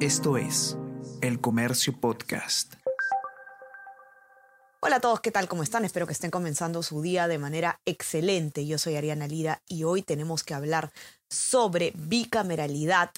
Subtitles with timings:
[0.00, 0.76] Esto es
[1.22, 2.74] El Comercio Podcast.
[4.80, 5.48] Hola a todos, ¿qué tal?
[5.48, 5.86] ¿Cómo están?
[5.86, 8.66] Espero que estén comenzando su día de manera excelente.
[8.66, 10.92] Yo soy Ariana Lira y hoy tenemos que hablar
[11.30, 13.10] sobre bicameralidad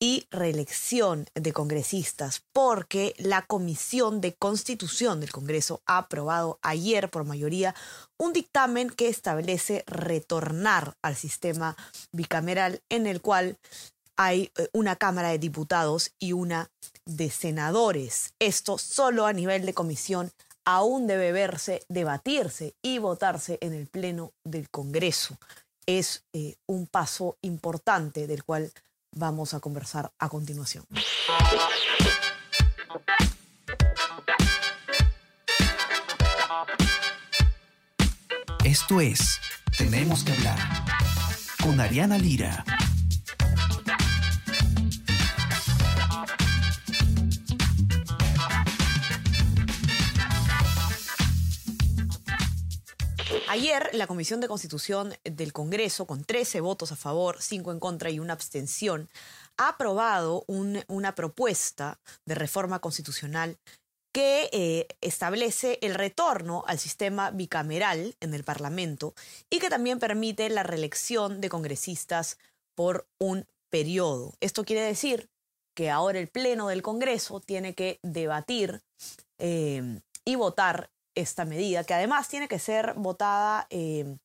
[0.00, 7.24] y reelección de congresistas, porque la Comisión de Constitución del Congreso ha aprobado ayer por
[7.24, 7.76] mayoría
[8.18, 11.76] un dictamen que establece retornar al sistema
[12.10, 13.58] bicameral en el cual
[14.20, 16.70] hay eh, una Cámara de Diputados y una
[17.06, 18.34] de senadores.
[18.38, 20.30] Esto solo a nivel de comisión
[20.66, 25.38] aún debe verse, debatirse y votarse en el Pleno del Congreso.
[25.86, 28.70] Es eh, un paso importante del cual
[29.10, 30.84] vamos a conversar a continuación.
[38.64, 39.40] Esto es
[39.78, 40.58] Tenemos que hablar
[41.62, 42.66] con Ariana Lira.
[53.52, 58.08] Ayer, la Comisión de Constitución del Congreso, con 13 votos a favor, 5 en contra
[58.08, 59.08] y una abstención,
[59.56, 63.58] ha aprobado una propuesta de reforma constitucional
[64.14, 69.14] que eh, establece el retorno al sistema bicameral en el Parlamento
[69.50, 72.38] y que también permite la reelección de congresistas
[72.76, 74.32] por un periodo.
[74.38, 75.28] Esto quiere decir
[75.74, 78.80] que ahora el Pleno del Congreso tiene que debatir
[79.38, 84.16] eh, y votar esta medida, que además tiene que ser votada eh,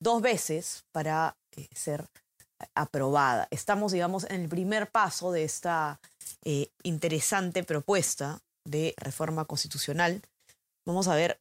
[0.00, 2.06] dos veces para eh, ser
[2.74, 3.48] aprobada.
[3.50, 6.00] Estamos, digamos, en el primer paso de esta
[6.44, 10.22] eh, interesante propuesta de reforma constitucional.
[10.86, 11.40] Vamos a ver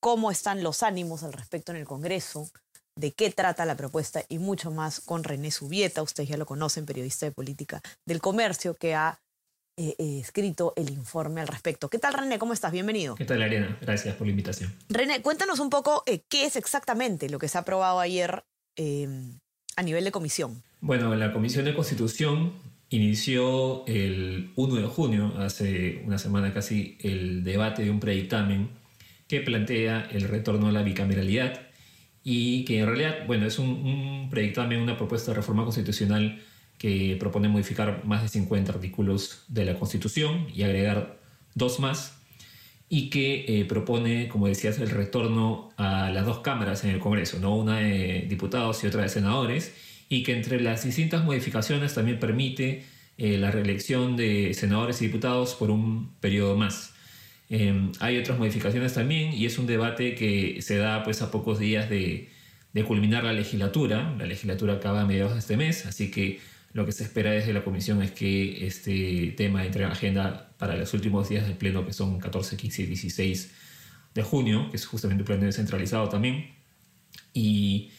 [0.00, 2.48] cómo están los ánimos al respecto en el Congreso,
[2.96, 6.84] de qué trata la propuesta y mucho más con René Subieta, ustedes ya lo conocen,
[6.84, 9.18] periodista de política del comercio, que ha
[9.78, 11.88] eh, eh, escrito el informe al respecto.
[11.88, 12.38] ¿Qué tal, René?
[12.38, 12.72] ¿Cómo estás?
[12.72, 13.14] Bienvenido.
[13.14, 13.78] ¿Qué tal, Arena?
[13.80, 14.70] Gracias por la invitación.
[14.90, 18.44] René, cuéntanos un poco eh, qué es exactamente lo que se ha aprobado ayer
[18.76, 20.62] a nivel de comisión.
[20.80, 22.52] Bueno, la Comisión de Constitución
[22.90, 28.70] inició el 1 de junio, hace una semana casi, el debate de un predictamen
[29.26, 31.68] que plantea el retorno a la bicameralidad
[32.22, 36.42] y que en realidad, bueno, es un, un predictamen, una propuesta de reforma constitucional
[36.82, 41.20] que propone modificar más de 50 artículos de la Constitución y agregar
[41.54, 42.18] dos más,
[42.88, 47.38] y que eh, propone, como decías, el retorno a las dos cámaras en el Congreso,
[47.38, 47.54] ¿no?
[47.54, 49.72] una de diputados y otra de senadores,
[50.08, 52.82] y que entre las distintas modificaciones también permite
[53.16, 56.94] eh, la reelección de senadores y diputados por un periodo más.
[57.48, 61.60] Em, hay otras modificaciones también y es un debate que se da pues a pocos
[61.60, 62.28] días de,
[62.72, 64.16] de culminar la legislatura.
[64.18, 66.40] La legislatura acaba a mediados de este mes, así que
[66.72, 70.76] lo que se espera desde la comisión es que este tema entre en agenda para
[70.76, 73.52] los últimos días del pleno, que son 14, 15 y 16
[74.14, 76.54] de junio, que es justamente un pleno descentralizado también.
[77.34, 77.90] Y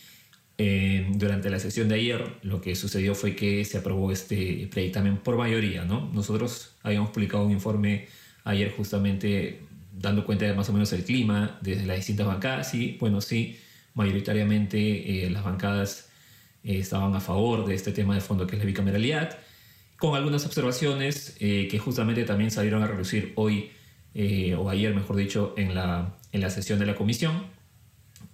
[0.58, 5.18] eh, durante la sesión de ayer, lo que sucedió fue que se aprobó este predictamen
[5.18, 5.86] por mayoría.
[5.86, 6.10] ¿no?
[6.14, 8.08] Nosotros habíamos publicado un informe
[8.44, 9.62] ayer justamente
[9.92, 13.60] dando cuenta de más o menos el clima desde las distintas bancadas y, bueno, sí,
[13.94, 16.10] mayoritariamente eh, las bancadas
[16.64, 19.38] eh, estaban a favor de este tema de fondo que es la bicameralidad,
[19.98, 23.72] con algunas observaciones eh, que justamente también salieron a reducir hoy,
[24.14, 27.46] eh, o ayer mejor dicho, en la, en la sesión de la comisión,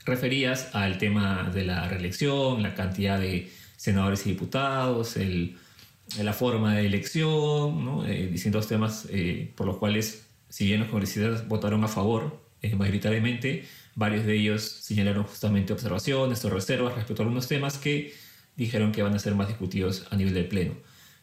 [0.06, 5.58] referías al tema de la reelección, la cantidad de senadores y diputados, el,
[6.22, 8.04] la forma de elección, ¿no?
[8.04, 9.08] distintos temas
[9.56, 13.66] por los cuales, si bien los congresistas votaron a favor mayoritariamente,
[14.00, 18.14] Varios de ellos señalaron justamente observaciones o reservas respecto a algunos temas que
[18.56, 20.76] dijeron que van a ser más discutidos a nivel del Pleno.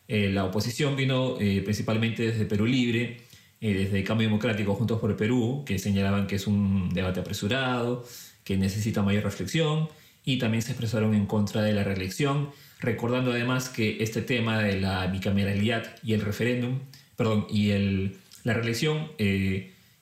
[0.09, 3.23] Eh, la oposición vino eh, principalmente desde Perú Libre,
[3.63, 8.05] eh, desde Cambio Democrático Juntos por el Perú, que señalaban que es un debate apresurado,
[8.45, 9.89] que necesita mayor reflexión,
[10.23, 14.79] y también se expresaron en contra de la reelección, recordando además que este tema de
[14.79, 16.81] la bicameralidad y el referéndum,
[17.17, 19.13] perdón, y el, la reelección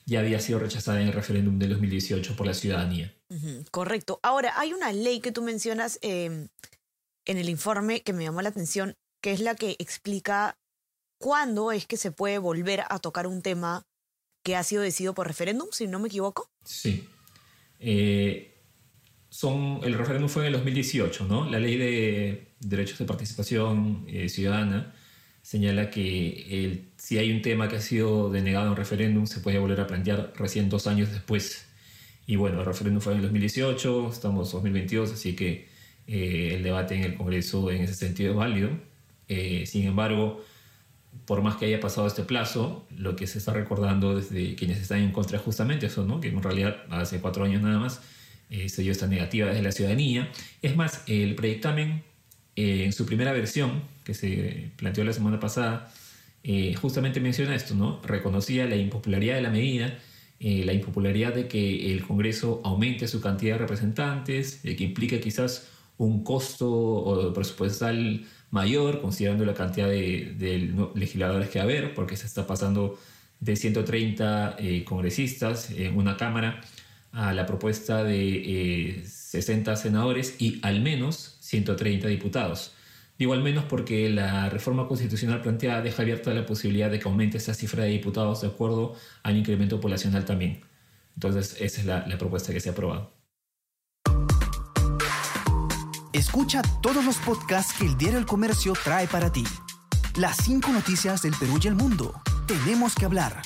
[0.07, 3.15] ya había sido rechazada en el referéndum de 2018 por la ciudadanía.
[3.71, 4.21] correcto.
[4.23, 6.49] Ahora, hay una ley que tú mencionas em,
[7.25, 10.59] en el informe que me llamó la atención, que es la que explica
[11.19, 13.87] cuándo es que se puede volver a tocar un tema
[14.45, 16.51] que ha sido decidido por referéndum, si no me equivoco.
[16.65, 17.09] Sí.
[17.79, 18.55] Eh,
[19.31, 21.49] son, el referéndum fue en el 2018, ¿no?
[21.49, 24.95] La ley de derechos de participación eh, ciudadana
[25.45, 29.79] señala que si hay un tema que ha sido denegado en referéndum, se puede volver
[29.83, 31.67] a plantear recién dos años después.
[32.27, 35.69] Y bueno, el referéndum fue en el 2018, estamos en 2022, así que
[36.07, 38.71] eh, el debate en el Congreso en ese sentido es válido.
[39.29, 40.43] Eh, sin embargo,
[41.27, 45.01] por más que haya pasado este plazo, lo que se está recordando desde quienes están
[45.01, 46.23] en contra es justamente eso, ¿no?
[46.23, 48.01] que en realidad hace cuatro años nada más
[48.49, 50.33] eh, se dio esta negativa desde la ciudadanía.
[50.63, 52.03] Es más, el predictamen
[52.57, 55.93] eh, en su primera versión, que se planteó la semana pasada,
[56.43, 58.01] eh, justamente menciona esto, ¿no?
[58.03, 59.99] reconocía la impopularidad de la medida,
[60.41, 65.69] la impopularidad de que el Congreso aumente su cantidad de representantes, de que implica quizás
[65.97, 72.27] un costo presupuestal mayor, considerando la cantidad de, legisladores que va a haber, porque se
[72.27, 72.97] está pasando
[73.41, 76.61] de 130 eh, congresistas en una Cámara
[77.15, 82.75] a la propuesta de 60 eh, senadores y al menos 130 diputados.
[83.19, 87.39] Digo al menos porque la reforma constitucional planteada deja abierta la posibilidad de que aumente
[87.39, 90.63] esa cifra de diputados de acuerdo al incremento poblacional también.
[91.15, 93.15] Entonces, esa es la propuesta que se ha aprobado.
[96.15, 99.43] Escucha todos los podcasts que el Diario El Comercio trae para ti.
[100.15, 102.15] Las cinco noticias del Perú y el mundo.
[102.47, 103.43] Tenemos que hablar.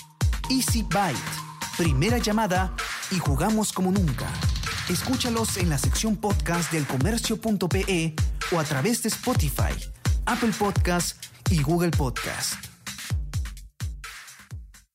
[0.50, 1.18] Easy Byte.
[1.78, 2.76] Primera llamada
[3.10, 4.26] y jugamos como nunca.
[4.88, 8.14] Escúchalos en la sección podcast del comercio.pe
[8.52, 9.72] o a través de Spotify,
[10.26, 12.54] Apple Podcast y Google Podcast.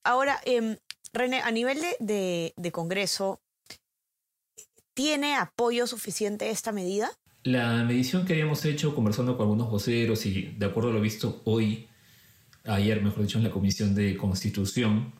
[0.04, 0.78] Ahora, eh,
[1.14, 3.42] René, a nivel de, de Congreso,
[4.94, 7.12] ¿tiene apoyo suficiente esta medida?
[7.44, 11.42] La medición que habíamos hecho conversando con algunos voceros y de acuerdo a lo visto
[11.46, 11.88] hoy,
[12.66, 15.14] ayer mejor dicho, en la Comisión de Constitución,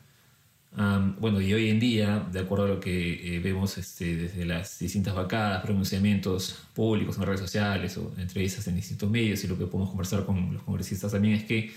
[0.76, 4.78] bueno, y hoy en día, de acuerdo a lo que eh, vemos este, desde las
[4.78, 9.66] distintas vacadas, pronunciamientos públicos en redes sociales o entrevistas en distintos medios y lo que
[9.66, 11.72] podemos conversar con los congresistas también es que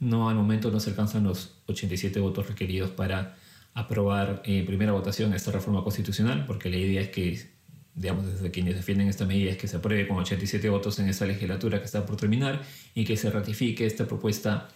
[0.00, 3.36] no al momento no se alcanzan los 87 votos requeridos para
[3.74, 7.52] aprobar en primera votación esta reforma constitucional, porque la idea es que
[7.94, 11.26] digamos, desde quienes defienden esta medida es que se apruebe con 87 votos en esta
[11.26, 12.62] legislatura que está por terminar
[12.94, 14.68] y que se ratifique esta propuesta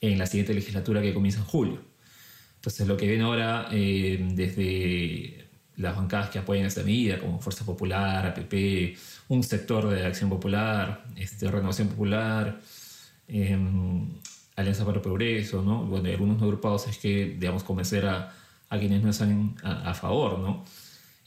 [0.00, 1.91] en la siguiente legislatura que comienza en julio.
[2.62, 7.64] Entonces, lo que viene ahora eh, desde las bancadas que apoyan esta medida, como Fuerza
[7.64, 12.60] Popular, APP, un sector de Acción Popular, este, Renovación Popular,
[13.26, 14.06] em,
[14.54, 15.84] Alianza para el Progreso, ¿no?
[15.86, 18.32] Bueno, algunos agrupados es que, digamos, convencer a,
[18.68, 20.64] a quienes no están a, a favor, ¿no?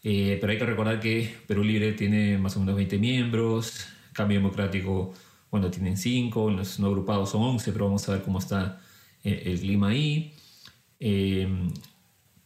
[0.03, 4.37] Eh, pero hay que recordar que Perú Libre tiene más o menos 20 miembros, Cambio
[4.37, 5.13] Democrático,
[5.51, 8.79] bueno, tienen 5, los no agrupados son 11, pero vamos a ver cómo está
[9.23, 10.34] eh, el, clima ahí.
[10.99, 11.47] Eh,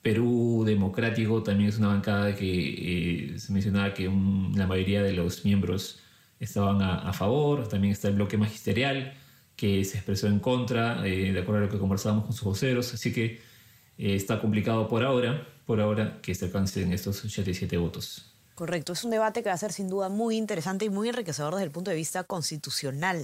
[0.02, 4.06] Perú Democrático también es una bancada que se mencionaba que
[4.56, 6.00] la mayoría de los miembros
[6.40, 9.14] estaban a, favor, también está el bloque magisterial
[9.58, 13.12] que se expresó en contra, de acuerdo a lo que conversábamos con sus voceros, así
[13.12, 13.42] que
[13.98, 18.34] está complicado por ahora por ahora que se alcancen estos 87 votos.
[18.56, 21.54] Correcto, es un debate que va a ser sin duda muy interesante y muy enriquecedor
[21.54, 23.24] desde el punto de vista constitucional.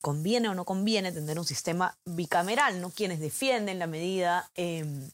[0.00, 2.80] ¿Conviene o no conviene tener un sistema bicameral?
[2.80, 2.90] ¿no?
[2.90, 5.10] Quienes defienden la medida em,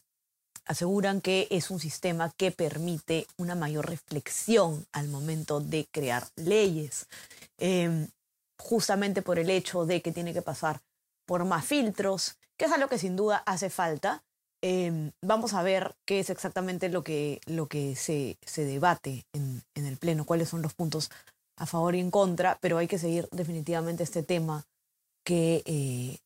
[0.65, 7.07] aseguran que es un sistema que permite una mayor reflexión al momento de crear leyes,
[7.57, 8.07] em,
[8.59, 10.81] justamente por el hecho de que tiene que pasar
[11.25, 14.23] por más filtros, que es algo que sin duda hace falta,
[14.67, 19.61] Em, vamos a ver qué es exactamente lo que, lo que se, se debate en,
[19.75, 21.11] en, el Pleno, cuáles son los puntos
[21.55, 24.65] a favor y en contra, pero hay que seguir definitivamente este tema
[25.25, 26.17] que eh,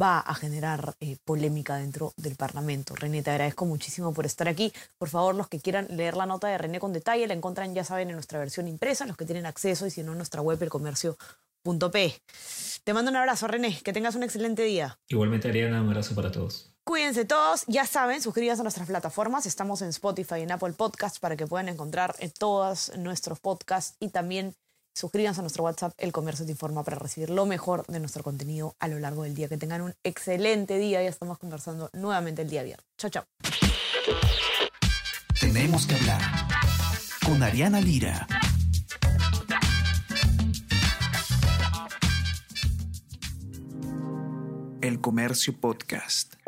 [0.00, 2.94] va a generar eh, polémica dentro del Parlamento.
[2.96, 4.72] René, te agradezco muchísimo por estar aquí.
[4.98, 7.84] Por favor, los que quieran leer la nota de René con detalle, la encuentran, ya
[7.84, 10.60] saben, en nuestra versión impresa, los que tienen acceso, y si no, en nuestra web,
[10.62, 12.22] elcomercio.p.
[12.84, 14.98] Te mando un abrazo, René, que tengas un excelente día.
[15.08, 16.72] Igualmente, Ariana, un abrazo para todos.
[16.84, 19.46] Cuídense todos, ya saben, suscríbanse a nuestras plataformas.
[19.46, 23.96] Estamos en Spotify y en Apple Podcasts para que puedan encontrar en todos nuestros podcasts
[24.00, 24.56] y también
[24.94, 28.76] suscríbanse a nuestro WhatsApp El Comercio Te Informa para recibir lo mejor de nuestro contenido
[28.78, 29.48] a lo largo del día.
[29.48, 31.02] Que tengan un excelente día.
[31.02, 32.86] Ya estamos conversando nuevamente el día viernes.
[32.98, 33.24] Chao, chao.
[35.40, 36.20] Tenemos que hablar
[37.24, 38.26] con Ariana Lira.
[44.80, 46.41] El Comercio Podcast.